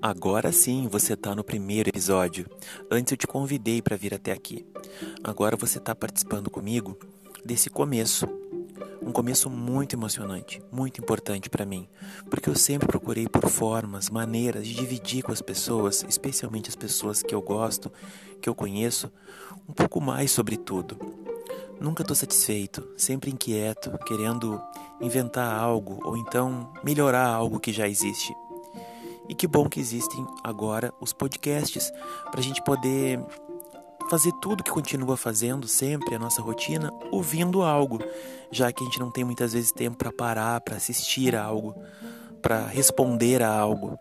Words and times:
Agora 0.00 0.52
sim 0.52 0.86
você 0.86 1.14
está 1.14 1.34
no 1.34 1.42
primeiro 1.42 1.88
episódio. 1.88 2.48
Antes 2.88 3.10
eu 3.10 3.16
te 3.16 3.26
convidei 3.26 3.82
para 3.82 3.96
vir 3.96 4.14
até 4.14 4.30
aqui. 4.30 4.64
Agora 5.24 5.56
você 5.56 5.78
está 5.78 5.92
participando 5.92 6.48
comigo 6.48 6.96
desse 7.44 7.68
começo. 7.68 8.28
Um 9.02 9.10
começo 9.10 9.50
muito 9.50 9.96
emocionante, 9.96 10.62
muito 10.70 11.00
importante 11.00 11.50
para 11.50 11.66
mim, 11.66 11.88
porque 12.30 12.48
eu 12.48 12.54
sempre 12.54 12.86
procurei 12.86 13.26
por 13.26 13.48
formas, 13.48 14.08
maneiras 14.08 14.68
de 14.68 14.74
dividir 14.74 15.24
com 15.24 15.32
as 15.32 15.42
pessoas, 15.42 16.04
especialmente 16.08 16.68
as 16.68 16.76
pessoas 16.76 17.20
que 17.20 17.34
eu 17.34 17.42
gosto, 17.42 17.90
que 18.40 18.48
eu 18.48 18.54
conheço, 18.54 19.10
um 19.68 19.72
pouco 19.72 20.00
mais 20.00 20.30
sobre 20.30 20.56
tudo. 20.56 20.96
Nunca 21.80 22.02
estou 22.02 22.14
satisfeito, 22.14 22.86
sempre 22.96 23.32
inquieto, 23.32 23.98
querendo 24.06 24.62
inventar 25.00 25.58
algo 25.58 25.98
ou 26.04 26.16
então 26.16 26.72
melhorar 26.84 27.26
algo 27.26 27.58
que 27.58 27.72
já 27.72 27.88
existe. 27.88 28.32
E 29.28 29.34
que 29.34 29.46
bom 29.46 29.68
que 29.68 29.78
existem 29.78 30.26
agora 30.42 30.92
os 31.00 31.12
podcasts 31.12 31.92
para 32.30 32.40
a 32.40 32.42
gente 32.42 32.62
poder 32.62 33.20
fazer 34.08 34.32
tudo 34.40 34.64
que 34.64 34.70
continua 34.70 35.16
fazendo 35.16 35.68
sempre 35.68 36.14
a 36.14 36.18
nossa 36.18 36.40
rotina, 36.40 36.90
ouvindo 37.12 37.62
algo, 37.62 37.98
já 38.50 38.72
que 38.72 38.82
a 38.82 38.86
gente 38.86 38.98
não 38.98 39.10
tem 39.10 39.24
muitas 39.24 39.52
vezes 39.52 39.70
tempo 39.70 39.98
para 39.98 40.10
parar, 40.10 40.60
para 40.62 40.76
assistir 40.76 41.36
a 41.36 41.44
algo, 41.44 41.74
para 42.40 42.66
responder 42.66 43.42
a 43.42 43.52
algo. 43.52 43.98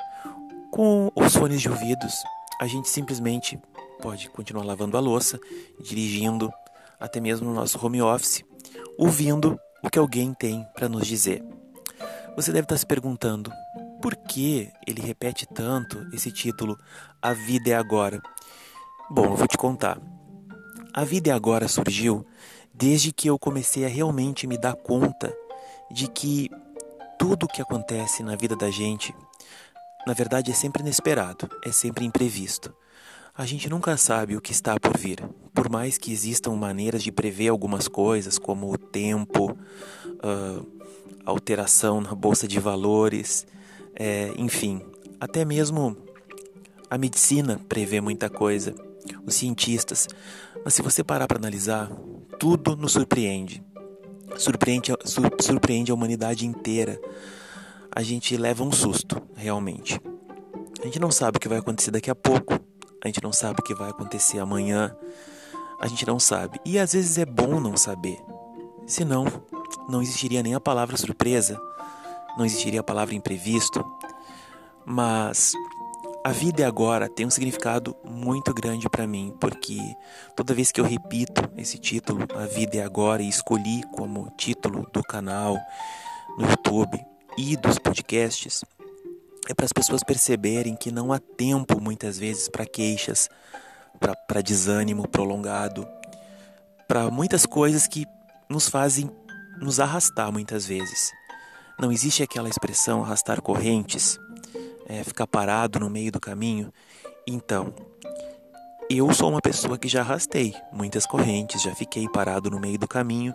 Com 0.72 1.12
os 1.14 1.36
fones 1.36 1.62
de 1.62 1.70
ouvidos, 1.70 2.14
a 2.60 2.68
gente 2.68 2.90
simplesmente 2.90 3.60
pode 4.02 4.30
continuar 4.30 4.64
lavando 4.64 4.96
a 4.96 5.00
louça, 5.00 5.40
dirigindo, 5.82 6.52
até 7.00 7.20
mesmo 7.20 7.48
no 7.48 7.54
nosso 7.54 7.84
home 7.84 8.02
office, 8.02 8.44
ouvindo 8.98 9.60
o 9.84 9.90
que 9.90 10.00
alguém 10.00 10.34
tem 10.34 10.66
para 10.74 10.88
nos 10.88 11.06
dizer. 11.06 11.44
Você 12.36 12.52
deve 12.52 12.66
estar 12.66 12.78
se 12.78 12.86
perguntando: 12.86 13.52
por 14.02 14.16
que 14.16 14.72
ele 14.86 15.02
repete 15.02 15.46
tanto 15.46 16.08
esse 16.14 16.32
título 16.32 16.78
A 17.22 17.34
Vida 17.34 17.72
é 17.72 17.74
Agora? 17.76 18.22
Bom, 19.10 19.26
eu 19.26 19.36
vou 19.36 19.48
te 19.48 19.58
contar. 19.58 20.00
A 20.94 21.04
Vida 21.04 21.30
é 21.30 21.34
Agora 21.34 21.68
surgiu 21.68 22.26
desde 22.74 23.12
que 23.12 23.28
eu 23.28 23.40
comecei 23.40 23.86
a 23.86 23.88
realmente 23.88 24.46
me 24.46 24.58
dar 24.58 24.76
conta 24.76 25.36
de 25.90 26.08
que 26.08 26.50
tudo 27.18 27.46
o 27.46 27.48
que 27.48 27.62
acontece 27.62 28.22
na 28.22 28.36
vida 28.36 28.56
da 28.56 28.70
gente, 28.70 29.16
na 30.06 30.14
verdade, 30.14 30.52
é 30.52 30.54
sempre 30.54 30.84
inesperado, 30.84 31.50
é 31.66 31.72
sempre 31.72 32.06
imprevisto. 32.06 32.72
A 33.36 33.46
gente 33.46 33.70
nunca 33.70 33.98
sabe 33.98 34.36
o 34.36 34.42
que 34.42 34.52
está 34.52 34.80
por 34.80 34.96
vir. 34.96 35.24
Por 35.54 35.70
mais 35.70 35.98
que 35.98 36.12
existam 36.12 36.52
maneiras 36.52 37.02
de 37.02 37.12
prever 37.12 37.50
algumas 37.50 37.88
coisas, 37.88 38.38
como 38.38 38.72
o 38.72 38.78
tempo, 38.78 39.52
uh, 39.52 40.82
alteração 41.26 42.00
na 42.00 42.14
bolsa 42.14 42.48
de 42.48 42.60
valores, 42.60 43.46
é, 44.00 44.32
enfim, 44.38 44.82
até 45.20 45.44
mesmo 45.44 45.98
a 46.90 46.98
medicina 46.98 47.60
prevê 47.68 48.00
muita 48.00 48.30
coisa, 48.30 48.76
os 49.26 49.36
cientistas. 49.36 50.08
Mas 50.64 50.74
se 50.76 50.82
você 50.82 51.04
parar 51.04 51.28
para 51.28 51.38
analisar, 51.38 51.90
tudo 52.40 52.76
nos 52.76 52.92
surpreende. 52.92 53.64
Surpreende, 54.38 54.92
surpreende 55.40 55.92
a 55.92 55.96
humanidade 55.96 56.46
inteira. 56.46 57.00
A 57.92 58.04
gente 58.04 58.38
leva 58.38 58.64
um 58.64 58.72
susto, 58.72 59.22
realmente. 59.36 60.00
A 60.80 60.86
gente 60.86 61.00
não 61.00 61.10
sabe 61.10 61.38
o 61.38 61.40
que 61.40 61.50
vai 61.50 61.58
acontecer 61.58 61.90
daqui 61.90 62.12
a 62.12 62.16
pouco. 62.16 62.60
A 63.04 63.08
gente 63.08 63.24
não 63.24 63.34
sabe 63.34 63.60
o 63.60 63.64
que 63.64 63.74
vai 63.74 63.90
acontecer 63.90 64.38
amanhã. 64.38 64.96
A 65.82 65.88
gente 65.88 66.06
não 66.06 66.20
sabe. 66.20 66.60
E 66.64 66.78
às 66.78 66.94
vezes 66.94 67.18
é 67.18 67.26
bom 67.26 67.60
não 67.60 67.76
saber. 67.76 68.20
Senão, 68.86 69.26
não 69.90 70.02
existiria 70.02 70.44
nem 70.44 70.54
a 70.54 70.60
palavra 70.60 70.96
surpresa 70.98 71.60
não 72.38 72.46
existiria 72.46 72.82
a 72.82 72.84
palavra 72.84 73.16
imprevisto, 73.16 73.84
mas 74.86 75.54
a 76.24 76.32
vida 76.32 76.64
é 76.64 76.66
agora 76.66 77.08
tem 77.08 77.26
um 77.26 77.30
significado 77.30 77.96
muito 78.04 78.54
grande 78.54 78.90
para 78.90 79.08
mim, 79.08 79.34
porque 79.40 79.80
toda 80.36 80.54
vez 80.54 80.72
que 80.72 80.82
eu 80.82 80.86
repito 80.86 81.42
esse 81.56 81.78
título, 81.78 82.28
A 82.36 82.46
Vida 82.46 82.78
é 82.78 82.84
Agora, 82.84 83.24
e 83.24 83.30
escolhi 83.30 83.82
como 83.94 84.30
título 84.38 84.86
do 84.92 85.02
canal 85.04 85.58
no 86.38 86.50
YouTube 86.50 87.00
e 87.38 87.56
dos 87.56 87.80
podcasts, 87.80 88.66
é 89.48 89.54
para 89.54 89.66
as 89.66 89.72
pessoas 89.72 90.04
perceberem 90.04 90.76
que 90.76 90.92
não 90.92 91.14
há 91.14 91.20
tempo 91.20 91.80
muitas 91.80 92.20
vezes 92.20 92.50
para 92.50 92.66
queixas, 92.66 93.30
para 94.28 94.42
desânimo 94.42 95.08
prolongado, 95.08 95.88
para 96.88 97.10
muitas 97.10 97.46
coisas 97.46 97.88
que 97.88 98.06
nos 98.50 98.68
fazem 98.68 99.10
nos 99.62 99.80
arrastar 99.80 100.32
muitas 100.32 100.66
vezes. 100.66 101.12
Não 101.80 101.92
existe 101.92 102.24
aquela 102.24 102.50
expressão 102.50 103.04
arrastar 103.04 103.42
correntes, 103.42 104.20
é, 104.88 105.04
ficar 105.04 105.28
parado 105.28 105.80
no 105.80 105.90
meio 105.90 106.12
do 106.12 106.20
caminho. 106.20 106.74
Então, 107.28 107.74
eu 108.90 109.14
sou 109.14 109.30
uma 109.30 109.42
pessoa 109.42 109.78
que 109.78 109.88
já 109.88 110.02
arrastei 110.02 110.56
muitas 110.72 111.06
correntes, 111.06 111.62
já 111.62 111.76
fiquei 111.76 112.08
parado 112.10 112.50
no 112.50 112.60
meio 112.60 112.80
do 112.80 112.88
caminho, 112.88 113.34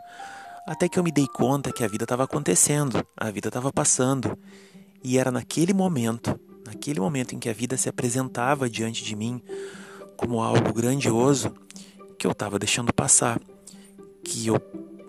até 0.67 0.89
que 0.89 0.99
eu 0.99 1.05
me 1.05 1.13
dei 1.13 1.27
conta 1.27 1.73
que 1.73 1.85
a 1.85 1.89
vida 1.89 2.05
estava 2.05 2.25
acontecendo, 2.25 3.07
a 3.17 3.31
vida 3.31 3.49
estava 3.49 3.73
passando, 3.73 4.37
e 5.05 5.19
era 5.19 5.31
naquele 5.31 5.75
momento, 5.75 6.39
naquele 6.67 7.01
momento 7.01 7.35
em 7.35 7.39
que 7.39 7.49
a 7.49 7.53
vida 7.53 7.77
se 7.77 7.89
apresentava 7.89 8.69
diante 8.69 9.05
de 9.05 9.15
mim 9.15 9.43
como 10.17 10.41
algo 10.41 10.73
grandioso, 10.73 11.55
que 12.19 12.27
eu 12.27 12.33
estava 12.33 12.59
deixando 12.59 12.93
passar, 12.93 13.41
que 14.25 14.47
eu 14.47 14.61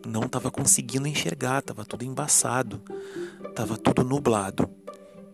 não 0.06 0.24
estava 0.24 0.52
conseguindo 0.52 1.08
enxergar, 1.08 1.59
estava 1.59 1.86
tudo 1.86 2.03
embaçado, 2.03 2.81
estava 3.47 3.78
tudo 3.78 4.03
nublado. 4.03 4.69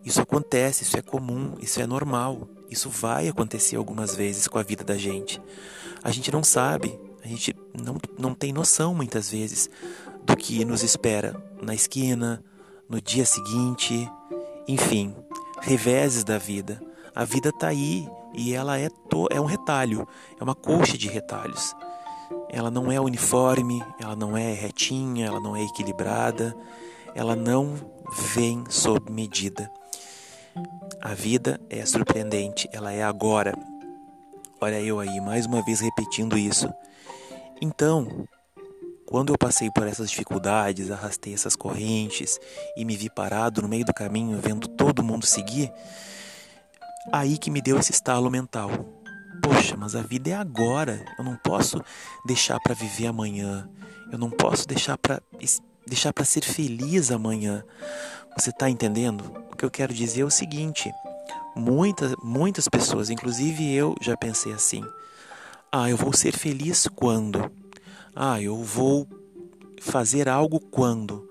Isso 0.04 0.20
acontece, 0.20 0.82
isso 0.82 0.96
é 0.96 1.02
comum, 1.02 1.54
isso 1.60 1.80
é 1.80 1.86
normal, 1.86 2.48
isso 2.70 2.88
vai 2.88 3.28
acontecer 3.28 3.76
algumas 3.76 4.14
vezes 4.14 4.48
com 4.48 4.58
a 4.58 4.62
vida 4.62 4.82
da 4.82 4.96
gente. 4.96 5.40
A 6.02 6.10
gente 6.10 6.32
não 6.32 6.42
sabe, 6.42 6.98
a 7.22 7.28
gente 7.28 7.54
não, 7.74 7.98
não 8.18 8.34
tem 8.34 8.52
noção 8.52 8.94
muitas 8.94 9.30
vezes 9.30 9.68
do 10.24 10.36
que 10.36 10.64
nos 10.64 10.82
espera 10.82 11.36
na 11.60 11.74
esquina, 11.74 12.42
no 12.88 13.00
dia 13.00 13.26
seguinte, 13.26 14.10
enfim, 14.66 15.14
reveses 15.60 16.24
da 16.24 16.38
vida. 16.38 16.80
A 17.14 17.24
vida 17.24 17.50
está 17.50 17.68
aí 17.68 18.08
e 18.34 18.54
ela 18.54 18.78
é, 18.78 18.88
to, 18.88 19.26
é 19.30 19.40
um 19.40 19.44
retalho, 19.44 20.06
é 20.38 20.42
uma 20.42 20.54
colcha 20.54 20.96
de 20.96 21.08
retalhos. 21.08 21.74
Ela 22.52 22.70
não 22.70 22.90
é 22.90 23.00
uniforme, 23.00 23.82
ela 24.00 24.16
não 24.16 24.36
é 24.36 24.52
retinha, 24.52 25.26
ela 25.26 25.40
não 25.40 25.54
é 25.54 25.62
equilibrada, 25.62 26.56
ela 27.14 27.36
não 27.36 27.74
vem 28.34 28.64
sob 28.68 29.10
medida. 29.10 29.70
A 31.00 31.14
vida 31.14 31.60
é 31.70 31.84
surpreendente, 31.86 32.68
ela 32.72 32.92
é 32.92 33.02
agora. 33.02 33.54
Olha 34.60 34.80
eu 34.80 34.98
aí, 34.98 35.20
mais 35.20 35.46
uma 35.46 35.62
vez 35.62 35.80
repetindo 35.80 36.36
isso. 36.36 36.68
Então, 37.62 38.26
quando 39.06 39.32
eu 39.32 39.38
passei 39.38 39.70
por 39.70 39.86
essas 39.86 40.10
dificuldades, 40.10 40.90
arrastei 40.90 41.32
essas 41.32 41.56
correntes 41.56 42.38
e 42.76 42.84
me 42.84 42.96
vi 42.96 43.08
parado 43.08 43.62
no 43.62 43.68
meio 43.68 43.84
do 43.84 43.94
caminho, 43.94 44.40
vendo 44.40 44.68
todo 44.68 45.02
mundo 45.02 45.24
seguir, 45.24 45.72
aí 47.12 47.38
que 47.38 47.50
me 47.50 47.60
deu 47.60 47.78
esse 47.78 47.92
estalo 47.92 48.30
mental. 48.30 48.70
Poxa, 49.42 49.76
mas 49.76 49.94
a 49.94 50.02
vida 50.02 50.30
é 50.30 50.34
agora. 50.34 51.04
Eu 51.18 51.24
não 51.24 51.36
posso 51.36 51.82
deixar 52.24 52.58
para 52.60 52.74
viver 52.74 53.06
amanhã. 53.06 53.68
Eu 54.10 54.18
não 54.18 54.30
posso 54.30 54.66
deixar 54.66 54.98
para 54.98 55.22
deixar 55.86 56.12
para 56.12 56.24
ser 56.24 56.44
feliz 56.44 57.10
amanhã. 57.10 57.64
Você 58.36 58.50
está 58.50 58.68
entendendo? 58.68 59.22
O 59.50 59.56
que 59.56 59.64
eu 59.64 59.70
quero 59.70 59.94
dizer 59.94 60.22
é 60.22 60.24
o 60.24 60.30
seguinte: 60.30 60.90
muitas 61.54 62.14
muitas 62.22 62.68
pessoas, 62.68 63.10
inclusive 63.10 63.72
eu, 63.72 63.94
já 64.00 64.16
pensei 64.16 64.52
assim: 64.52 64.84
ah, 65.70 65.88
eu 65.88 65.96
vou 65.96 66.12
ser 66.12 66.32
feliz 66.32 66.88
quando? 66.88 67.50
Ah, 68.14 68.40
eu 68.40 68.62
vou 68.62 69.06
fazer 69.80 70.28
algo 70.28 70.58
quando? 70.58 71.28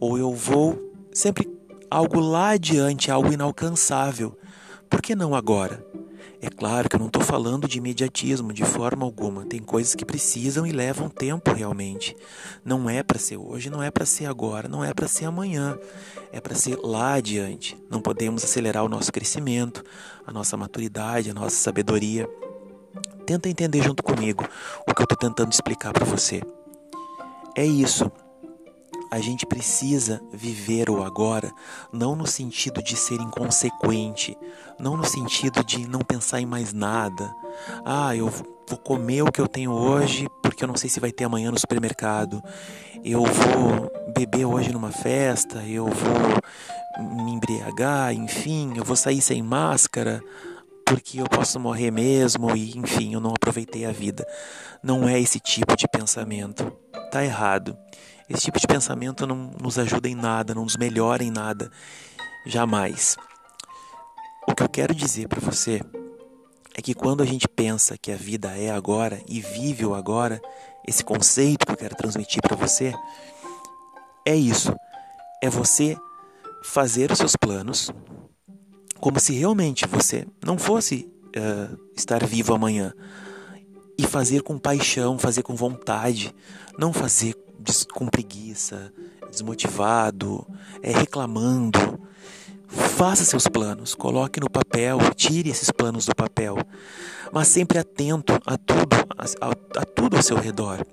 Ou 0.00 0.18
eu 0.18 0.34
vou 0.34 0.92
sempre 1.12 1.48
algo 1.90 2.20
lá 2.20 2.50
adiante, 2.50 3.10
algo 3.10 3.32
inalcançável. 3.32 4.36
Por 4.88 5.02
que 5.02 5.14
não 5.14 5.34
agora? 5.34 5.84
É 6.40 6.48
claro 6.48 6.88
que 6.88 6.94
eu 6.94 7.00
não 7.00 7.08
estou 7.08 7.22
falando 7.22 7.66
de 7.66 7.78
imediatismo 7.78 8.52
de 8.52 8.64
forma 8.64 9.04
alguma. 9.04 9.44
Tem 9.44 9.60
coisas 9.60 9.94
que 9.96 10.04
precisam 10.04 10.64
e 10.64 10.70
levam 10.70 11.08
tempo 11.08 11.52
realmente. 11.52 12.16
Não 12.64 12.88
é 12.88 13.02
para 13.02 13.18
ser 13.18 13.36
hoje, 13.36 13.68
não 13.68 13.82
é 13.82 13.90
para 13.90 14.06
ser 14.06 14.26
agora, 14.26 14.68
não 14.68 14.84
é 14.84 14.94
para 14.94 15.08
ser 15.08 15.24
amanhã. 15.24 15.76
É 16.32 16.40
para 16.40 16.54
ser 16.54 16.78
lá 16.80 17.14
adiante. 17.14 17.76
Não 17.90 18.00
podemos 18.00 18.44
acelerar 18.44 18.84
o 18.84 18.88
nosso 18.88 19.10
crescimento, 19.10 19.82
a 20.24 20.32
nossa 20.32 20.56
maturidade, 20.56 21.30
a 21.30 21.34
nossa 21.34 21.56
sabedoria. 21.56 22.28
Tenta 23.26 23.48
entender 23.48 23.82
junto 23.82 24.02
comigo 24.02 24.44
o 24.86 24.94
que 24.94 25.02
eu 25.02 25.04
estou 25.04 25.18
tentando 25.18 25.52
explicar 25.52 25.92
para 25.92 26.04
você. 26.04 26.40
É 27.56 27.66
isso 27.66 28.10
a 29.10 29.20
gente 29.20 29.46
precisa 29.46 30.22
viver 30.32 30.90
o 30.90 31.02
agora, 31.02 31.52
não 31.92 32.14
no 32.14 32.26
sentido 32.26 32.82
de 32.82 32.96
ser 32.96 33.20
inconsequente, 33.20 34.36
não 34.78 34.96
no 34.96 35.04
sentido 35.04 35.64
de 35.64 35.88
não 35.88 36.00
pensar 36.00 36.40
em 36.40 36.46
mais 36.46 36.72
nada. 36.72 37.34
Ah, 37.84 38.14
eu 38.14 38.28
vou 38.28 38.78
comer 38.78 39.22
o 39.22 39.32
que 39.32 39.40
eu 39.40 39.48
tenho 39.48 39.72
hoje 39.72 40.28
porque 40.42 40.62
eu 40.62 40.68
não 40.68 40.76
sei 40.76 40.90
se 40.90 41.00
vai 41.00 41.10
ter 41.10 41.24
amanhã 41.24 41.50
no 41.50 41.58
supermercado. 41.58 42.42
Eu 43.04 43.24
vou 43.24 43.90
beber 44.14 44.44
hoje 44.44 44.72
numa 44.72 44.90
festa, 44.90 45.62
eu 45.62 45.86
vou 45.86 47.14
me 47.24 47.32
embriagar, 47.32 48.12
enfim, 48.12 48.72
eu 48.76 48.84
vou 48.84 48.96
sair 48.96 49.20
sem 49.20 49.42
máscara 49.42 50.20
porque 50.88 51.20
eu 51.20 51.26
posso 51.26 51.60
morrer 51.60 51.90
mesmo 51.90 52.56
e, 52.56 52.76
enfim, 52.78 53.12
eu 53.12 53.20
não 53.20 53.30
aproveitei 53.30 53.84
a 53.84 53.92
vida. 53.92 54.26
Não 54.82 55.06
é 55.06 55.20
esse 55.20 55.38
tipo 55.38 55.76
de 55.76 55.86
pensamento. 55.86 56.72
Tá 57.10 57.22
errado. 57.22 57.76
Esse 58.28 58.44
tipo 58.44 58.58
de 58.58 58.66
pensamento 58.66 59.26
não 59.26 59.52
nos 59.60 59.78
ajuda 59.78 60.08
em 60.08 60.14
nada, 60.14 60.54
não 60.54 60.64
nos 60.64 60.76
melhora 60.76 61.22
em 61.22 61.30
nada. 61.30 61.70
Jamais. 62.46 63.16
O 64.46 64.54
que 64.54 64.62
eu 64.62 64.68
quero 64.68 64.94
dizer 64.94 65.28
para 65.28 65.40
você 65.40 65.82
é 66.74 66.80
que 66.80 66.94
quando 66.94 67.22
a 67.22 67.26
gente 67.26 67.46
pensa 67.46 67.98
que 67.98 68.10
a 68.10 68.16
vida 68.16 68.56
é 68.56 68.70
agora 68.70 69.20
e 69.28 69.42
vive 69.42 69.84
o 69.84 69.94
agora, 69.94 70.40
esse 70.86 71.04
conceito 71.04 71.66
que 71.66 71.72
eu 71.72 71.76
quero 71.76 71.96
transmitir 71.96 72.40
para 72.40 72.56
você 72.56 72.94
é 74.24 74.34
isso. 74.34 74.74
É 75.42 75.50
você 75.50 75.98
fazer 76.62 77.12
os 77.12 77.18
seus 77.18 77.36
planos 77.36 77.90
como 79.00 79.20
se 79.20 79.32
realmente 79.32 79.86
você 79.86 80.26
não 80.44 80.58
fosse 80.58 81.08
uh, 81.28 81.78
estar 81.96 82.24
vivo 82.24 82.54
amanhã 82.54 82.92
e 83.96 84.06
fazer 84.06 84.42
com 84.42 84.58
paixão, 84.58 85.18
fazer 85.18 85.42
com 85.42 85.54
vontade, 85.54 86.34
não 86.78 86.92
fazer 86.92 87.34
com 87.92 88.06
preguiça, 88.06 88.92
desmotivado, 89.30 90.46
é, 90.82 90.92
reclamando. 90.92 92.00
Faça 92.68 93.24
seus 93.24 93.48
planos, 93.48 93.94
coloque 93.94 94.38
no 94.38 94.50
papel, 94.50 94.98
tire 95.16 95.50
esses 95.50 95.70
planos 95.70 96.04
do 96.04 96.14
papel, 96.14 96.56
mas 97.32 97.48
sempre 97.48 97.78
atento 97.78 98.34
a 98.44 98.58
tudo, 98.58 98.96
a, 99.16 99.80
a 99.80 99.84
tudo 99.86 100.16
ao 100.16 100.22
seu 100.22 100.36
redor, 100.36 100.84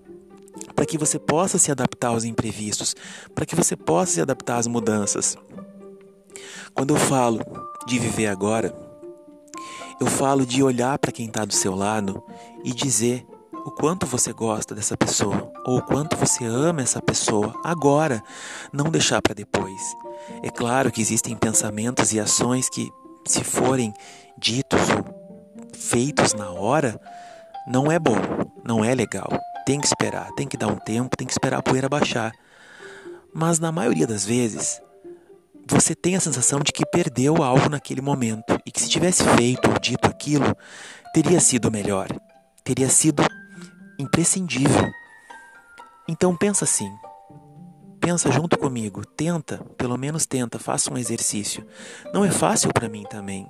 para 0.74 0.86
que 0.86 0.98
você 0.98 1.20
possa 1.20 1.58
se 1.58 1.72
adaptar 1.72 2.10
aos 2.10 2.24
imprevistos, 2.24 2.96
para 3.36 3.46
que 3.46 3.56
você 3.56 3.76
possa 3.76 4.14
se 4.14 4.22
adaptar 4.22 4.58
às 4.58 4.68
mudanças. 4.68 5.38
Quando 6.74 6.96
eu 6.96 7.00
falo 7.00 7.40
de 7.88 8.00
viver 8.00 8.28
agora, 8.28 8.76
eu 10.00 10.08
falo 10.08 10.46
de 10.46 10.62
olhar 10.62 10.98
para 11.00 11.12
quem 11.12 11.28
está 11.28 11.46
do 11.46 11.54
seu 11.54 11.74
lado 11.74 12.24
e 12.64 12.74
dizer 12.74 13.26
o 13.66 13.72
quanto 13.72 14.06
você 14.06 14.32
gosta 14.34 14.76
dessa 14.76 14.96
pessoa 14.96 15.52
ou 15.66 15.78
o 15.78 15.82
quanto 15.82 16.16
você 16.16 16.46
ama 16.46 16.82
essa 16.82 17.02
pessoa 17.02 17.54
agora, 17.64 18.22
não 18.72 18.92
deixar 18.92 19.22
para 19.22 19.34
depois. 19.34 19.82
É 20.44 20.50
claro 20.50 20.92
que 20.92 21.02
existem 21.02 21.36
pensamentos 21.36 22.14
e 22.14 22.20
ações 22.20 22.70
que, 22.70 22.90
se 23.26 23.44
forem 23.44 23.94
ditos 24.38 24.82
ou 24.90 25.72
feitos 25.74 26.34
na 26.34 26.52
hora, 26.52 27.00
não 27.68 27.92
é 27.92 27.98
bom, 27.98 28.18
não 28.64 28.84
é 28.84 28.94
legal. 28.94 29.30
Tem 29.66 29.80
que 29.80 29.88
esperar, 29.88 30.32
tem 30.34 30.48
que 30.48 30.58
dar 30.58 30.68
um 30.68 30.78
tempo, 30.78 31.18
tem 31.18 31.26
que 31.26 31.34
esperar 31.34 31.58
a 31.58 31.64
poeira 31.64 31.90
baixar. 31.90 32.32
Mas 33.34 33.60
na 33.60 33.72
maioria 33.72 34.06
das 34.06 34.26
vezes, 34.26 34.80
você 35.68 35.96
tem 35.96 36.16
a 36.16 36.20
sensação 36.20 36.60
de 36.60 36.72
que 36.72 36.86
perdeu 36.86 37.42
algo 37.44 37.70
naquele 37.70 38.02
momento 38.02 38.60
e 38.66 38.72
que 38.72 38.82
se 38.82 38.90
tivesse 38.90 39.24
feito 39.36 39.70
ou 39.70 39.80
dito 39.80 40.08
aquilo, 40.08 40.56
teria 41.14 41.40
sido 41.40 41.72
melhor, 41.72 42.08
teria 42.64 42.90
sido 42.90 43.24
imprescindível. 43.98 44.92
Então 46.08 46.36
pensa 46.36 46.66
assim, 46.66 46.92
pensa 48.00 48.32
junto 48.32 48.58
comigo, 48.58 49.04
tenta, 49.06 49.58
pelo 49.78 49.98
menos 49.98 50.26
tenta, 50.26 50.60
faça 50.60 50.94
um 50.94 50.98
exercício. 50.98 51.66
Não 52.14 52.24
é 52.24 52.32
fácil 52.32 52.72
para 52.72 52.88
mim 52.88 53.04
também. 53.10 53.48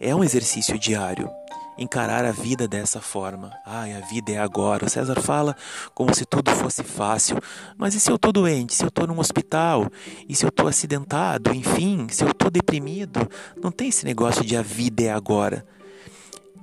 É 0.00 0.14
um 0.14 0.24
exercício 0.24 0.76
diário 0.76 1.30
encarar 1.76 2.24
a 2.24 2.32
vida 2.32 2.68
dessa 2.68 3.00
forma. 3.00 3.52
Ai, 3.64 3.94
a 3.94 4.00
vida 4.00 4.32
é 4.32 4.38
agora. 4.38 4.84
O 4.84 4.90
César 4.90 5.20
fala 5.20 5.56
como 5.94 6.14
se 6.14 6.24
tudo 6.24 6.50
fosse 6.52 6.82
fácil. 6.82 7.38
Mas 7.76 7.94
e 7.94 8.00
se 8.00 8.10
eu 8.10 8.16
estou 8.16 8.32
doente? 8.32 8.74
Se 8.74 8.84
eu 8.84 8.88
estou 8.88 9.06
num 9.06 9.18
hospital? 9.18 9.86
E 10.28 10.34
se 10.34 10.44
eu 10.44 10.48
estou 10.48 10.68
acidentado? 10.68 11.54
Enfim, 11.54 12.06
se 12.10 12.24
eu 12.24 12.30
estou 12.30 12.50
deprimido? 12.50 13.28
Não 13.62 13.70
tem 13.70 13.88
esse 13.88 14.04
negócio 14.04 14.44
de 14.44 14.56
a 14.56 14.62
vida 14.62 15.02
é 15.02 15.10
agora. 15.10 15.64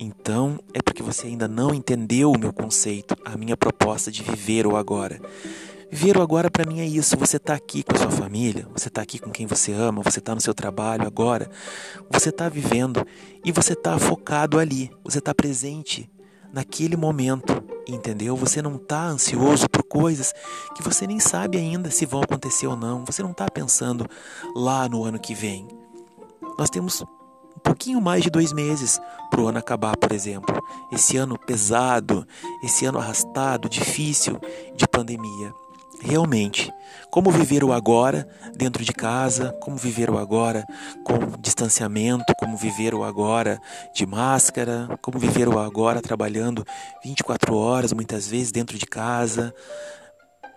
Então, 0.02 0.58
é 0.72 0.80
porque 0.80 1.02
você 1.02 1.26
ainda 1.26 1.46
não 1.46 1.74
entendeu 1.74 2.32
o 2.32 2.38
meu 2.38 2.54
conceito, 2.54 3.14
a 3.22 3.36
minha 3.36 3.54
proposta 3.54 4.10
de 4.10 4.22
viver 4.22 4.66
o 4.66 4.74
agora. 4.74 5.20
Viver 5.90 6.16
o 6.16 6.22
agora 6.22 6.48
para 6.48 6.64
mim 6.64 6.80
é 6.80 6.86
isso. 6.86 7.16
Você 7.16 7.36
está 7.36 7.54
aqui 7.54 7.82
com 7.82 7.96
a 7.96 7.98
sua 7.98 8.10
família, 8.10 8.66
você 8.72 8.86
está 8.86 9.02
aqui 9.02 9.18
com 9.18 9.30
quem 9.30 9.46
você 9.46 9.72
ama, 9.72 10.02
você 10.02 10.20
está 10.20 10.34
no 10.34 10.40
seu 10.40 10.54
trabalho 10.54 11.06
agora. 11.06 11.50
Você 12.08 12.28
está 12.28 12.48
vivendo 12.48 13.04
e 13.44 13.50
você 13.50 13.72
está 13.72 13.98
focado 13.98 14.58
ali. 14.58 14.90
Você 15.02 15.18
está 15.18 15.34
presente 15.34 16.08
naquele 16.52 16.96
momento, 16.96 17.62
entendeu? 17.88 18.36
Você 18.36 18.62
não 18.62 18.76
está 18.76 19.04
ansioso 19.04 19.68
por 19.68 19.82
coisas 19.82 20.32
que 20.76 20.82
você 20.82 21.06
nem 21.06 21.18
sabe 21.18 21.58
ainda 21.58 21.90
se 21.90 22.06
vão 22.06 22.22
acontecer 22.22 22.68
ou 22.68 22.76
não. 22.76 23.04
Você 23.04 23.22
não 23.22 23.32
está 23.32 23.48
pensando 23.50 24.06
lá 24.54 24.88
no 24.88 25.04
ano 25.04 25.18
que 25.18 25.34
vem. 25.34 25.66
Nós 26.56 26.70
temos 26.70 27.02
um 27.02 27.60
pouquinho 27.62 28.00
mais 28.00 28.22
de 28.22 28.30
dois 28.30 28.52
meses 28.52 29.00
para 29.28 29.40
o 29.40 29.48
ano 29.48 29.58
acabar, 29.58 29.96
por 29.96 30.12
exemplo. 30.12 30.62
Esse 30.92 31.16
ano 31.16 31.36
pesado, 31.36 32.26
esse 32.62 32.86
ano 32.86 32.98
arrastado, 32.98 33.68
difícil 33.68 34.38
de 34.76 34.86
pandemia. 34.86 35.52
Realmente, 36.02 36.72
como 37.10 37.30
viver 37.30 37.62
o 37.62 37.74
agora 37.74 38.26
dentro 38.56 38.82
de 38.82 38.92
casa, 38.92 39.52
como 39.60 39.76
viver 39.76 40.08
o 40.08 40.16
agora 40.16 40.64
com 41.04 41.18
distanciamento, 41.38 42.32
como 42.38 42.56
viver 42.56 42.94
o 42.94 43.04
agora 43.04 43.60
de 43.94 44.06
máscara, 44.06 44.88
como 45.02 45.18
viver 45.18 45.46
o 45.46 45.58
agora 45.58 46.00
trabalhando 46.00 46.64
24 47.04 47.54
horas, 47.54 47.92
muitas 47.92 48.26
vezes 48.26 48.50
dentro 48.50 48.78
de 48.78 48.86
casa, 48.86 49.52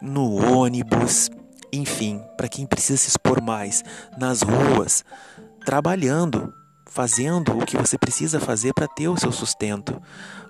no 0.01 0.57
ônibus, 0.57 1.29
enfim, 1.73 2.21
para 2.37 2.47
quem 2.47 2.65
precisa 2.65 2.97
se 2.97 3.09
expor 3.09 3.41
mais 3.41 3.83
nas 4.17 4.43
ruas, 4.43 5.03
trabalhando, 5.65 6.53
fazendo 6.87 7.57
o 7.57 7.65
que 7.65 7.75
você 7.75 7.97
precisa 7.97 8.39
fazer 8.39 8.73
para 8.73 8.87
ter 8.87 9.09
o 9.09 9.19
seu 9.19 9.31
sustento. 9.31 10.01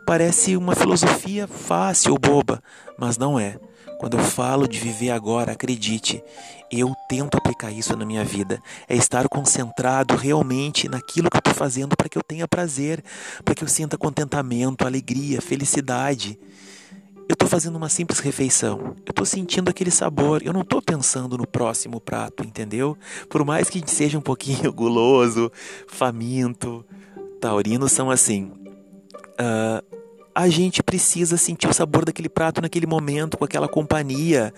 Parece 0.05 0.55
uma 0.55 0.75
filosofia 0.75 1.47
fácil 1.47 2.11
ou 2.11 2.19
boba, 2.19 2.61
mas 2.99 3.17
não 3.17 3.39
é. 3.39 3.57
Quando 4.03 4.17
eu 4.17 4.23
falo 4.25 4.67
de 4.67 4.77
viver 4.79 5.11
agora, 5.11 5.53
acredite, 5.53 6.21
eu 6.69 6.93
tento 7.07 7.37
aplicar 7.37 7.71
isso 7.71 7.95
na 7.95 8.05
minha 8.05 8.25
vida. 8.25 8.61
É 8.85 8.97
estar 8.97 9.29
concentrado 9.29 10.17
realmente 10.17 10.89
naquilo 10.89 11.29
que 11.29 11.37
eu 11.37 11.39
estou 11.39 11.53
fazendo 11.53 11.95
para 11.95 12.09
que 12.09 12.17
eu 12.17 12.21
tenha 12.21 12.45
prazer, 12.45 13.01
para 13.45 13.55
que 13.55 13.63
eu 13.63 13.67
sinta 13.69 13.97
contentamento, 13.97 14.85
alegria, 14.85 15.41
felicidade. 15.41 16.37
Eu 17.29 17.31
estou 17.31 17.47
fazendo 17.47 17.77
uma 17.77 17.87
simples 17.87 18.19
refeição. 18.19 18.93
Eu 19.05 19.11
estou 19.11 19.25
sentindo 19.25 19.69
aquele 19.69 19.89
sabor. 19.89 20.43
Eu 20.43 20.51
não 20.51 20.63
estou 20.63 20.81
pensando 20.81 21.37
no 21.37 21.47
próximo 21.47 22.01
prato, 22.01 22.43
entendeu? 22.43 22.97
Por 23.29 23.45
mais 23.45 23.69
que 23.69 23.81
seja 23.89 24.17
um 24.17 24.21
pouquinho 24.21 24.69
guloso, 24.75 25.49
faminto, 25.87 26.85
taurinos 27.39 27.93
são 27.93 28.11
assim. 28.11 28.51
Uh, 29.39 30.02
a 30.35 30.47
gente 30.49 30.81
precisa 30.81 31.37
sentir 31.37 31.67
o 31.67 31.73
sabor 31.73 32.05
daquele 32.05 32.29
prato 32.29 32.61
naquele 32.61 32.87
momento, 32.87 33.37
com 33.37 33.45
aquela 33.45 33.67
companhia. 33.67 34.53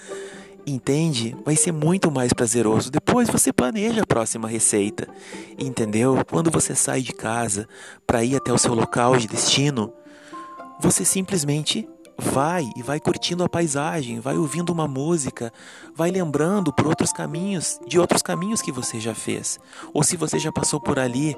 Entende? 0.68 1.36
Vai 1.46 1.56
ser 1.56 1.72
muito 1.72 2.10
mais 2.10 2.34
prazeroso. 2.34 2.90
Depois 2.90 3.30
você 3.30 3.54
planeja 3.54 4.02
a 4.02 4.08
próxima 4.08 4.48
receita. 4.48 5.08
Entendeu? 5.60 6.24
Quando 6.26 6.50
você 6.50 6.74
sai 6.74 7.02
de 7.02 7.14
casa 7.14 7.68
para 8.08 8.24
ir 8.24 8.36
até 8.36 8.52
o 8.52 8.58
seu 8.58 8.74
local 8.74 9.16
de 9.18 9.28
destino, 9.28 9.94
você 10.80 11.06
simplesmente 11.06 11.88
vai 12.18 12.68
e 12.76 12.82
vai 12.82 13.00
curtindo 13.00 13.44
a 13.44 13.50
paisagem, 13.50 14.20
vai 14.20 14.38
ouvindo 14.38 14.72
uma 14.72 14.88
música, 14.88 15.52
vai 15.94 16.10
lembrando 16.10 16.72
por 16.72 16.88
outros 16.88 17.12
caminhos, 17.12 17.80
de 17.88 18.00
outros 18.00 18.22
caminhos 18.22 18.62
que 18.62 18.72
você 18.72 19.00
já 19.00 19.14
fez. 19.14 19.60
Ou 19.94 20.02
se 20.02 20.16
você 20.16 20.40
já 20.40 20.52
passou 20.52 20.80
por 20.80 20.98
ali, 20.98 21.36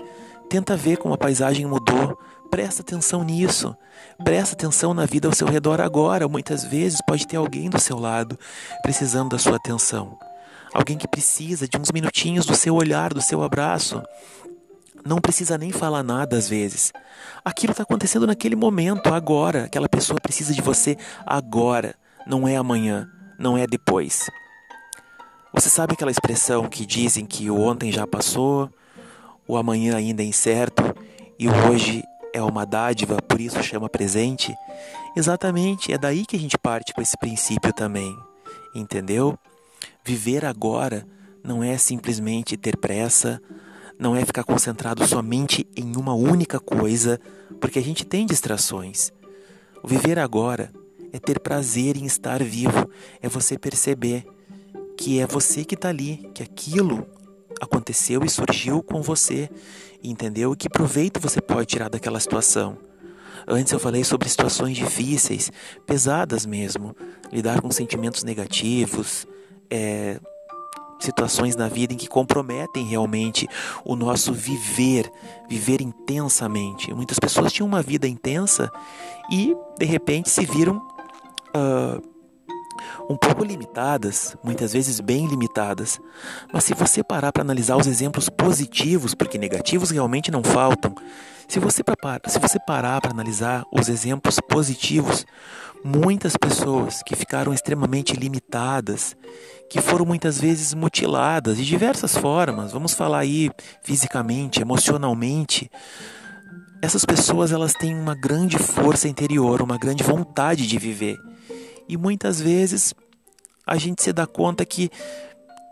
tenta 0.49 0.75
ver 0.75 0.97
como 0.97 1.13
a 1.13 1.17
paisagem 1.17 1.65
mudou. 1.65 2.17
Presta 2.49 2.81
atenção 2.81 3.23
nisso. 3.23 3.75
Presta 4.23 4.55
atenção 4.55 4.93
na 4.93 5.05
vida 5.05 5.27
ao 5.27 5.35
seu 5.35 5.47
redor 5.47 5.81
agora. 5.81 6.27
Muitas 6.27 6.63
vezes 6.63 7.01
pode 7.05 7.27
ter 7.27 7.35
alguém 7.37 7.69
do 7.69 7.79
seu 7.79 7.99
lado 7.99 8.37
precisando 8.81 9.29
da 9.29 9.37
sua 9.37 9.57
atenção. 9.57 10.17
Alguém 10.73 10.97
que 10.97 11.07
precisa 11.07 11.67
de 11.67 11.77
uns 11.77 11.91
minutinhos 11.91 12.45
do 12.45 12.55
seu 12.55 12.75
olhar, 12.75 13.13
do 13.13 13.21
seu 13.21 13.43
abraço. 13.43 14.01
Não 15.05 15.19
precisa 15.19 15.57
nem 15.57 15.71
falar 15.71 16.03
nada 16.03 16.37
às 16.37 16.49
vezes. 16.49 16.91
Aquilo 17.43 17.71
está 17.71 17.83
acontecendo 17.83 18.27
naquele 18.27 18.55
momento, 18.55 19.13
agora. 19.13 19.65
Aquela 19.65 19.87
pessoa 19.87 20.19
precisa 20.19 20.53
de 20.53 20.61
você 20.61 20.97
agora. 21.25 21.95
Não 22.25 22.47
é 22.47 22.57
amanhã, 22.57 23.09
não 23.39 23.57
é 23.57 23.65
depois. 23.65 24.29
Você 25.53 25.69
sabe 25.69 25.93
aquela 25.93 26.11
expressão 26.11 26.67
que 26.67 26.85
dizem 26.85 27.25
que 27.25 27.49
o 27.49 27.59
ontem 27.59 27.91
já 27.91 28.05
passou, 28.05 28.69
o 29.47 29.57
amanhã 29.57 29.95
ainda 29.95 30.21
é 30.21 30.25
incerto 30.25 30.83
e 31.39 31.47
o 31.47 31.51
hoje 31.69 32.03
é 32.33 32.41
uma 32.41 32.65
dádiva, 32.65 33.17
por 33.21 33.39
isso 33.39 33.61
chama 33.63 33.89
presente? 33.89 34.53
Exatamente, 35.15 35.91
é 35.91 35.97
daí 35.97 36.25
que 36.25 36.35
a 36.35 36.39
gente 36.39 36.57
parte 36.57 36.93
com 36.93 37.01
esse 37.01 37.17
princípio 37.17 37.73
também. 37.73 38.15
Entendeu? 38.75 39.37
Viver 40.03 40.45
agora 40.45 41.07
não 41.43 41.63
é 41.63 41.77
simplesmente 41.77 42.57
ter 42.57 42.77
pressa, 42.77 43.41
não 43.97 44.15
é 44.15 44.23
ficar 44.23 44.43
concentrado 44.43 45.07
somente 45.07 45.67
em 45.75 45.95
uma 45.95 46.13
única 46.13 46.59
coisa, 46.59 47.19
porque 47.59 47.79
a 47.79 47.83
gente 47.83 48.05
tem 48.05 48.25
distrações. 48.25 49.11
Viver 49.83 50.19
agora 50.19 50.71
é 51.11 51.19
ter 51.19 51.39
prazer 51.39 51.97
em 51.97 52.05
estar 52.05 52.43
vivo, 52.43 52.89
é 53.21 53.29
você 53.29 53.57
perceber 53.57 54.25
que 54.97 55.19
é 55.19 55.25
você 55.25 55.63
que 55.63 55.75
está 55.75 55.89
ali, 55.89 56.29
que 56.33 56.43
aquilo 56.43 57.07
aconteceu 57.61 58.23
e 58.23 58.29
surgiu 58.29 58.81
com 58.81 59.01
você, 59.01 59.49
entendeu? 60.03 60.53
E 60.53 60.57
que 60.57 60.69
proveito 60.69 61.19
você 61.19 61.41
pode 61.41 61.67
tirar 61.67 61.89
daquela 61.89 62.19
situação. 62.19 62.77
Antes 63.47 63.71
eu 63.71 63.79
falei 63.79 64.03
sobre 64.03 64.27
situações 64.27 64.75
difíceis, 64.75 65.51
pesadas 65.85 66.45
mesmo, 66.45 66.95
lidar 67.31 67.61
com 67.61 67.71
sentimentos 67.71 68.23
negativos, 68.23 69.25
é, 69.69 70.19
situações 70.99 71.55
na 71.55 71.67
vida 71.67 71.93
em 71.93 71.97
que 71.97 72.07
comprometem 72.07 72.85
realmente 72.85 73.47
o 73.85 73.95
nosso 73.95 74.33
viver, 74.33 75.09
viver 75.47 75.81
intensamente. 75.81 76.93
Muitas 76.93 77.19
pessoas 77.19 77.53
tinham 77.53 77.67
uma 77.67 77.81
vida 77.81 78.07
intensa 78.07 78.71
e 79.31 79.55
de 79.77 79.85
repente 79.85 80.29
se 80.29 80.45
viram 80.45 80.77
uh, 81.55 82.01
um 83.09 83.15
pouco 83.15 83.43
limitadas, 83.43 84.35
muitas 84.43 84.73
vezes 84.73 84.99
bem 84.99 85.27
limitadas. 85.27 85.99
Mas 86.51 86.65
se 86.65 86.73
você 86.73 87.03
parar 87.03 87.31
para 87.31 87.41
analisar 87.41 87.77
os 87.77 87.87
exemplos 87.87 88.29
positivos, 88.29 89.13
porque 89.13 89.37
negativos 89.37 89.91
realmente 89.91 90.31
não 90.31 90.43
faltam, 90.43 90.93
se 91.47 91.59
você, 91.59 91.81
se 92.27 92.39
você 92.39 92.59
parar 92.59 92.99
para 92.99 93.11
analisar 93.11 93.63
os 93.71 93.87
exemplos 93.87 94.37
positivos, 94.39 95.25
muitas 95.83 96.35
pessoas 96.35 97.01
que 97.03 97.15
ficaram 97.15 97.53
extremamente 97.53 98.13
limitadas, 98.13 99.15
que 99.69 99.79
foram 99.79 100.05
muitas 100.05 100.39
vezes 100.39 100.73
mutiladas 100.73 101.55
de 101.55 101.65
diversas 101.65 102.17
formas, 102.17 102.73
vamos 102.73 102.93
falar 102.93 103.19
aí 103.19 103.49
fisicamente, 103.81 104.61
emocionalmente, 104.61 105.71
essas 106.81 107.05
pessoas 107.05 107.51
elas 107.51 107.73
têm 107.73 107.95
uma 107.95 108.13
grande 108.13 108.57
força 108.57 109.07
interior, 109.07 109.61
uma 109.61 109.77
grande 109.77 110.03
vontade 110.03 110.67
de 110.67 110.77
viver. 110.77 111.17
E 111.87 111.97
muitas 111.97 112.39
vezes 112.39 112.93
a 113.65 113.77
gente 113.77 114.01
se 114.01 114.13
dá 114.13 114.25
conta 114.25 114.65
que 114.65 114.89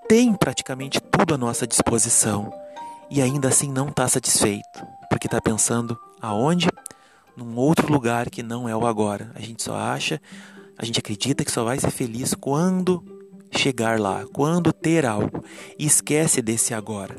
tem 0.07 0.33
praticamente 0.33 0.99
tudo 0.99 1.33
à 1.33 1.37
nossa 1.37 1.65
disposição 1.65 2.51
e 3.09 3.21
ainda 3.21 3.47
assim 3.47 3.71
não 3.71 3.89
está 3.89 4.07
satisfeito, 4.07 4.85
porque 5.09 5.27
está 5.27 5.41
pensando 5.41 5.97
aonde? 6.21 6.67
Num 7.35 7.55
outro 7.57 7.91
lugar 7.91 8.29
que 8.29 8.41
não 8.41 8.67
é 8.67 8.75
o 8.75 8.85
agora. 8.85 9.31
A 9.35 9.41
gente 9.41 9.63
só 9.63 9.75
acha, 9.75 10.21
a 10.77 10.85
gente 10.85 10.99
acredita 10.99 11.43
que 11.43 11.51
só 11.51 11.63
vai 11.63 11.79
ser 11.79 11.91
feliz 11.91 12.33
quando 12.33 13.03
chegar 13.51 13.99
lá, 13.99 14.25
quando 14.33 14.73
ter 14.73 15.05
algo, 15.05 15.43
e 15.77 15.85
esquece 15.85 16.41
desse 16.41 16.73
agora. 16.73 17.15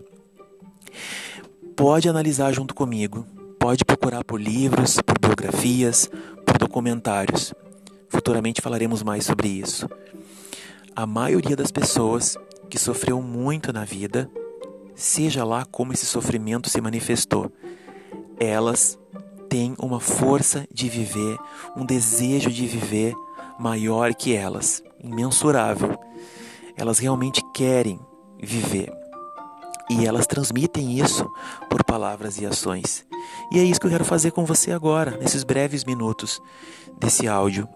Pode 1.77 2.09
analisar 2.09 2.53
junto 2.53 2.75
comigo, 2.75 3.27
pode 3.59 3.85
procurar 3.85 4.25
por 4.25 4.41
livros, 4.41 4.99
por 5.01 5.19
biografias, 5.19 6.09
por 6.45 6.59
documentários. 6.59 7.53
Futuramente 8.09 8.61
falaremos 8.61 9.03
mais 9.03 9.25
sobre 9.25 9.49
isso. 9.49 9.89
A 10.95 11.07
maioria 11.07 11.57
das 11.57 11.71
pessoas 11.71 12.37
que 12.71 12.79
sofreu 12.79 13.21
muito 13.21 13.73
na 13.73 13.85
vida, 13.85 14.31
seja 14.95 15.45
lá 15.45 15.65
como 15.65 15.93
esse 15.93 16.07
sofrimento 16.07 16.71
se 16.71 16.81
manifestou, 16.81 17.53
elas 18.39 18.99
têm 19.49 19.75
uma 19.79 20.01
força 20.01 20.67
de 20.73 20.89
viver, 20.89 21.39
um 21.77 21.85
desejo 21.85 22.51
de 22.51 22.67
viver 22.67 23.15
maior 23.59 24.15
que 24.15 24.35
elas, 24.35 24.83
imensurável. 25.03 25.99
Elas 26.77 26.99
realmente 26.99 27.43
querem 27.55 27.99
viver. 28.43 28.93
E 29.89 30.05
elas 30.05 30.27
transmitem 30.27 30.99
isso 30.99 31.31
por 31.71 31.85
palavras 31.85 32.39
e 32.39 32.47
ações. 32.47 33.07
E 33.53 33.59
é 33.59 33.63
isso 33.63 33.81
que 33.81 33.87
eu 33.87 33.91
quero 33.91 34.05
fazer 34.05 34.33
com 34.33 34.45
você 34.45 34.73
agora, 34.73 35.17
nesses 35.17 35.45
breves 35.45 35.85
minutos 35.85 36.41
desse 36.99 37.29
áudio. 37.29 37.69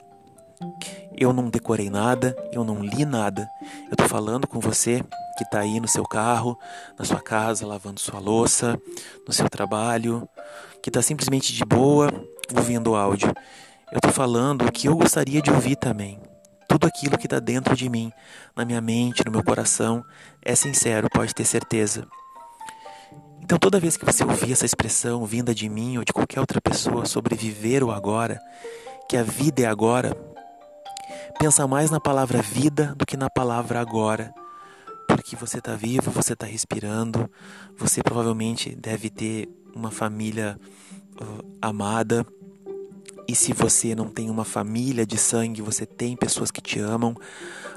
Eu 1.16 1.32
não 1.32 1.48
decorei 1.48 1.90
nada, 1.90 2.36
eu 2.52 2.64
não 2.64 2.82
li 2.82 3.04
nada. 3.04 3.48
Eu 3.86 3.92
estou 3.92 4.08
falando 4.08 4.46
com 4.46 4.60
você 4.60 5.02
que 5.36 5.44
está 5.44 5.60
aí 5.60 5.80
no 5.80 5.88
seu 5.88 6.04
carro, 6.04 6.58
na 6.98 7.04
sua 7.04 7.20
casa, 7.20 7.66
lavando 7.66 8.00
sua 8.00 8.20
louça, 8.20 8.78
no 9.26 9.32
seu 9.32 9.48
trabalho, 9.48 10.28
que 10.82 10.90
está 10.90 11.02
simplesmente 11.02 11.52
de 11.52 11.64
boa 11.64 12.10
ouvindo 12.54 12.90
o 12.92 12.96
áudio. 12.96 13.32
Eu 13.90 13.96
estou 13.96 14.12
falando 14.12 14.66
o 14.66 14.72
que 14.72 14.88
eu 14.88 14.96
gostaria 14.96 15.42
de 15.42 15.50
ouvir 15.50 15.76
também. 15.76 16.20
Tudo 16.68 16.86
aquilo 16.86 17.18
que 17.18 17.26
está 17.26 17.40
dentro 17.40 17.74
de 17.74 17.88
mim, 17.88 18.12
na 18.54 18.64
minha 18.64 18.80
mente, 18.80 19.24
no 19.24 19.32
meu 19.32 19.42
coração, 19.42 20.04
é 20.42 20.54
sincero, 20.54 21.08
pode 21.10 21.34
ter 21.34 21.44
certeza. 21.44 22.06
Então, 23.42 23.58
toda 23.58 23.80
vez 23.80 23.96
que 23.96 24.04
você 24.04 24.22
ouvir 24.22 24.52
essa 24.52 24.64
expressão 24.64 25.24
vinda 25.26 25.54
de 25.54 25.68
mim 25.68 25.98
ou 25.98 26.04
de 26.04 26.12
qualquer 26.12 26.38
outra 26.38 26.60
pessoa 26.60 27.04
sobre 27.04 27.34
viver 27.34 27.82
o 27.82 27.90
agora, 27.90 28.40
que 29.08 29.16
a 29.16 29.24
vida 29.24 29.62
é 29.62 29.66
agora, 29.66 30.16
pensa 31.38 31.66
mais 31.66 31.90
na 31.90 32.00
palavra 32.00 32.42
vida 32.42 32.94
do 32.96 33.06
que 33.06 33.16
na 33.16 33.30
palavra 33.30 33.80
agora. 33.80 34.32
Porque 35.06 35.36
você 35.36 35.58
está 35.58 35.74
vivo, 35.74 36.10
você 36.10 36.34
está 36.34 36.46
respirando, 36.46 37.28
você 37.76 38.02
provavelmente 38.02 38.74
deve 38.74 39.10
ter 39.10 39.48
uma 39.74 39.90
família 39.90 40.58
uh, 41.20 41.58
amada. 41.60 42.24
E 43.28 43.34
se 43.34 43.52
você 43.52 43.94
não 43.94 44.08
tem 44.08 44.30
uma 44.30 44.44
família 44.44 45.04
de 45.06 45.18
sangue, 45.18 45.62
você 45.62 45.84
tem 45.84 46.16
pessoas 46.16 46.50
que 46.50 46.60
te 46.60 46.78
amam, 46.78 47.14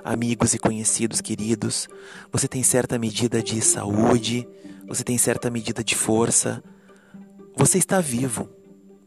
amigos 0.04 0.54
e 0.54 0.60
conhecidos 0.60 1.22
queridos. 1.22 1.88
Você 2.32 2.48
tem 2.48 2.64
certa 2.64 2.98
medida 2.98 3.42
de 3.42 3.62
saúde, 3.62 4.48
você 4.88 5.04
tem 5.04 5.18
certa 5.18 5.50
medida 5.50 5.84
de 5.84 5.96
força. 5.96 6.64
Você 7.56 7.78
está 7.78 8.00
vivo. 8.00 8.50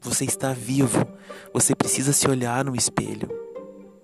Você 0.02 0.24
está 0.24 0.52
vivo. 0.52 1.06
Você 1.52 1.74
precisa 1.74 2.12
se 2.12 2.28
olhar 2.28 2.64
no 2.64 2.76
espelho 2.76 3.45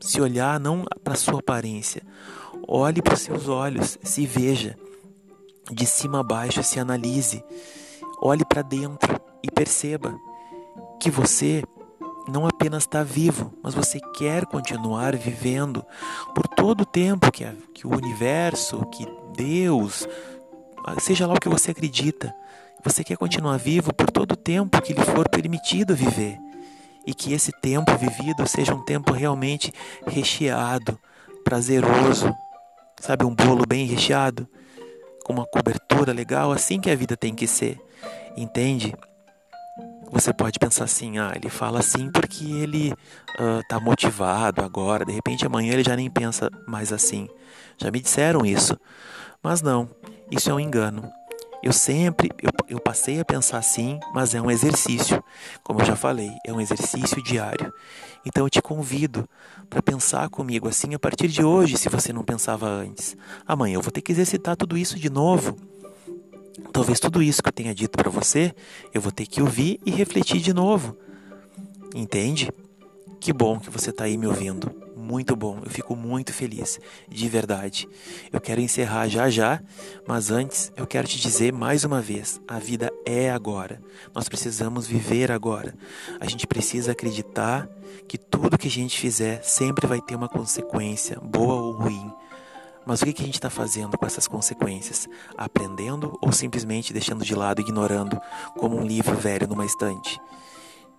se 0.03 0.21
olhar 0.21 0.59
não 0.59 0.85
para 1.03 1.15
sua 1.15 1.39
aparência, 1.39 2.03
olhe 2.67 3.01
para 3.01 3.15
os 3.15 3.21
seus 3.21 3.49
olhos, 3.49 3.99
se 4.03 4.27
veja 4.27 4.77
de 5.71 5.87
cima 5.87 6.21
a 6.21 6.23
baixo, 6.23 6.63
se 6.63 6.81
analise, 6.81 7.43
olhe 8.21 8.45
para 8.45 8.63
dentro 8.63 9.21
e 9.43 9.51
perceba 9.51 10.15
que 11.01 11.11
você 11.11 11.63
não 12.29 12.47
apenas 12.47 12.83
está 12.83 13.03
vivo, 13.03 13.53
mas 13.63 13.75
você 13.75 14.01
quer 14.17 14.45
continuar 14.47 15.17
vivendo 15.17 15.85
por 16.35 16.47
todo 16.49 16.83
o 16.83 16.87
tempo 16.87 17.31
que, 17.31 17.45
que 17.73 17.87
o 17.87 17.95
universo, 17.95 18.85
que 18.87 19.07
Deus, 19.37 20.07
seja 21.01 21.27
lá 21.27 21.35
o 21.35 21.41
que 21.41 21.49
você 21.49 21.71
acredita, 21.71 22.35
você 22.85 23.05
quer 23.05 23.17
continuar 23.17 23.57
vivo 23.57 23.95
por 23.95 24.11
todo 24.11 24.33
o 24.33 24.37
tempo 24.37 24.83
que 24.83 24.93
lhe 24.93 25.05
for 25.05 25.29
permitido 25.29 25.95
viver 25.95 26.39
e 27.07 27.15
que 27.15 27.33
esse 27.33 27.53
tempo 27.61 27.97
vivido 27.97 28.47
seja 28.47 28.75
um 28.75 28.85
tempo 28.85 29.13
realmente 29.13 29.73
recheado, 30.07 30.99
prazeroso, 31.45 32.35
sabe, 33.01 33.25
um 33.25 33.35
bolo 33.35 33.65
bem 33.67 33.87
recheado, 33.87 34.49
com 35.25 35.33
uma 35.33 35.47
cobertura 35.47 36.13
legal, 36.13 36.53
assim 36.53 36.81
que 36.81 36.91
a 36.91 36.97
vida 36.97 37.17
tem 37.17 37.35
que 37.35 37.47
ser, 37.47 37.81
entende? 38.37 38.95
Você 40.11 40.33
pode 40.33 40.59
pensar 40.59 40.85
assim, 40.85 41.19
ah, 41.19 41.33
ele 41.35 41.49
fala 41.49 41.79
assim 41.79 42.11
porque 42.11 42.45
ele 42.45 42.93
está 43.61 43.81
motivado 43.81 44.63
agora, 44.63 45.05
de 45.05 45.13
repente 45.13 45.47
amanhã 45.47 45.73
ele 45.73 45.85
já 45.85 45.97
nem 45.97 46.11
pensa 46.11 46.51
mais 46.67 46.93
assim. 46.93 47.29
Já 47.79 47.91
me 47.91 48.01
disseram 48.01 48.45
isso, 48.45 48.79
mas 49.43 49.63
não, 49.63 49.89
isso 50.31 50.51
é 50.51 50.55
um 50.55 50.61
engano. 50.61 51.11
Eu 51.63 51.73
sempre, 51.73 52.31
eu, 52.43 52.51
eu 52.69 52.81
passei 52.81 53.21
a 53.21 53.25
pensar 53.25 53.59
assim, 53.59 54.01
mas 54.13 54.35
é 54.35 54.41
um 54.41 54.51
exercício. 54.51 55.23
Como 55.63 55.81
eu 55.81 55.85
já 55.85 55.95
falei, 55.95 56.33
é 56.45 56.53
um 56.53 56.61
exercício 56.61 57.23
diário. 57.23 57.73
Então 58.27 58.45
eu 58.45 58.51
te 58.51 58.61
convido 58.61 59.29
para 59.71 59.81
pensar 59.81 60.29
comigo 60.29 60.69
assim 60.69 60.93
a 60.95 60.99
partir 60.99 61.29
de 61.29 61.45
hoje, 61.45 61.79
se 61.79 61.89
você 61.89 62.13
não 62.13 62.25
pensava 62.25 62.67
antes. 62.67 63.17
Amanhã 63.47 63.75
eu 63.75 63.83
vou 63.83 63.93
ter 63.93 64.03
que 64.03 64.11
exercitar 64.11 64.57
tudo 64.57 64.77
isso 64.77 64.99
de 64.99 65.09
novo. 65.09 65.57
Talvez 66.73 66.99
tudo 66.99 67.23
isso 67.23 67.43
que 67.43 67.49
eu 67.49 67.53
tenha 67.53 67.75
dito 67.75 67.97
para 67.97 68.11
você, 68.11 68.55
eu 68.93 69.01
vou 69.01 69.13
ter 69.13 69.27
que 69.27 69.41
ouvir 69.41 69.81
e 69.87 69.91
refletir 69.91 70.41
de 70.41 70.53
novo. 70.53 70.97
Entende? 71.95 72.51
Que 73.21 73.33
bom 73.33 73.61
que 73.61 73.71
você 73.71 73.91
está 73.91 74.05
aí 74.05 74.17
me 74.17 74.27
ouvindo 74.27 74.83
muito 75.03 75.35
bom. 75.37 75.61
Eu 75.65 75.71
fico 75.71 75.97
muito 75.97 76.33
feliz, 76.33 76.79
de 77.09 77.29
verdade. 77.29 77.89
Eu 78.33 78.41
quero 78.41 78.61
encerrar 78.61 79.09
já 79.09 79.29
já, 79.29 79.61
mas 80.07 80.31
antes 80.31 80.73
eu 80.77 80.87
quero 80.87 81.09
te 81.09 81.21
dizer 81.21 81.53
mais 81.53 81.85
uma 81.85 82.01
vez: 82.01 82.41
a 82.47 82.59
vida 82.59 82.91
é 83.05 83.31
agora. 83.31 83.83
Nós 84.15 84.29
precisamos 84.29 84.87
viver 84.87 85.31
agora. 85.33 85.75
A 86.21 86.27
gente 86.27 86.47
precisa 86.47 86.93
acreditar 86.93 87.69
que 88.09 88.17
tudo 88.17 88.57
que 88.57 88.69
a 88.69 88.71
gente 88.71 88.99
fizer 88.99 89.43
sempre 89.43 89.87
vai 89.87 90.01
ter 90.01 90.15
uma 90.15 90.29
consequência, 90.29 91.19
boa 91.21 91.55
ou 91.55 91.73
ruim. 91.73 92.13
Mas 92.85 93.01
o 93.01 93.05
que 93.05 93.23
a 93.23 93.25
gente 93.25 93.35
está 93.35 93.51
fazendo 93.51 93.97
com 93.97 94.07
essas 94.07 94.27
consequências? 94.27 95.09
Aprendendo 95.37 96.19
ou 96.21 96.33
simplesmente 96.33 96.93
deixando 96.93 97.25
de 97.25 97.35
lado, 97.35 97.61
ignorando, 97.61 98.21
como 98.59 98.77
um 98.77 98.85
livro 98.85 99.17
velho 99.17 99.47
numa 99.47 99.65
estante? 99.65 100.21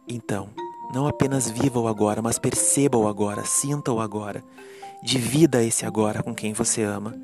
Então, 0.07 0.49
não 0.93 1.07
apenas 1.07 1.49
viva 1.49 1.79
o 1.79 1.87
agora, 1.87 2.21
mas 2.21 2.37
perceba 2.37 2.97
o 2.97 3.07
agora, 3.07 3.43
sinta 3.43 3.91
o 3.91 3.99
agora. 3.99 4.43
Divida 5.01 5.63
esse 5.63 5.85
agora 5.85 6.21
com 6.21 6.35
quem 6.35 6.53
você 6.53 6.83
ama 6.83 7.19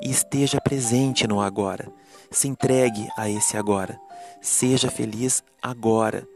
e 0.00 0.10
esteja 0.10 0.58
presente 0.58 1.26
no 1.26 1.40
agora. 1.40 1.92
Se 2.30 2.48
entregue 2.48 3.08
a 3.18 3.28
esse 3.28 3.58
agora. 3.58 4.00
Seja 4.40 4.90
feliz 4.90 5.42
agora, 5.62 6.26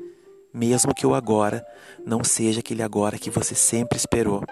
mesmo 0.52 0.94
que 0.94 1.06
o 1.06 1.14
agora 1.14 1.66
não 2.04 2.22
seja 2.22 2.60
aquele 2.60 2.82
agora 2.82 3.18
que 3.18 3.30
você 3.30 3.54
sempre 3.54 3.96
esperou. 3.96 4.44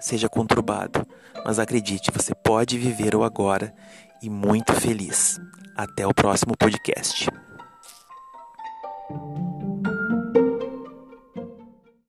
Seja 0.00 0.28
conturbado, 0.28 1.06
mas 1.44 1.60
acredite, 1.60 2.10
você 2.10 2.34
pode 2.34 2.78
viver 2.78 3.14
o 3.14 3.22
agora 3.22 3.72
e 4.20 4.28
muito 4.28 4.72
feliz. 4.72 5.38
Até 5.76 6.04
o 6.04 6.12
próximo 6.12 6.56
podcast. 6.56 7.28